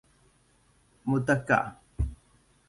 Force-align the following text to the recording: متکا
متکا 1.09 1.59